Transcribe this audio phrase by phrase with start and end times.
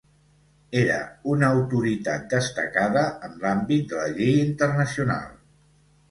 [0.77, 0.95] Era
[1.33, 5.29] una autoritat destacada en l'àmbit de la llei internacional.